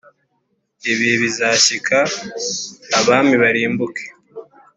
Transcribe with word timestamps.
Ibihe 0.91 1.15
bizashyika 1.23 1.97
abami 2.99 3.35
barimbuke 3.41 4.05